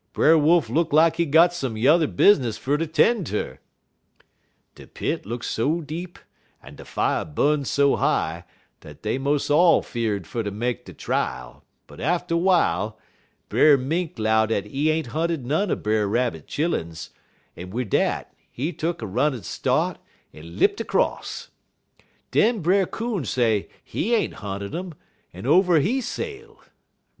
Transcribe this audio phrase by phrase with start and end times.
[0.13, 3.59] Brer Wolf look lak he got some yuther business fer ter 'ten' ter.
[4.73, 6.17] "De pit look so deep,
[6.63, 8.43] en de fier bu'n so high,
[8.79, 12.97] dat dey mos' all 'fear'd fer ter make de trial, but atter w'ile,
[13.47, 17.11] Brer Mink 'low dat he ain't hunted none er Brer Rabbit chilluns,
[17.55, 19.99] en wid dat, he tuck runnin' start,
[20.33, 21.49] en lipt across.
[22.31, 24.95] Den Brer Coon say he ain't hunted um,
[25.31, 26.71] en over he sailed.